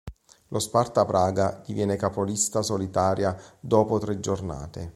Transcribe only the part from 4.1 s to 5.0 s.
giornate.